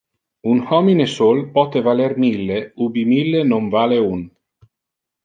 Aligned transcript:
Un 0.51 0.61
homine 0.77 1.05
sol 1.15 1.41
pote 1.57 1.83
valer 1.87 2.11
mille, 2.23 2.57
ubi 2.87 3.05
mille 3.11 3.45
non 3.51 3.69
vale 3.77 4.01
un. 4.15 4.25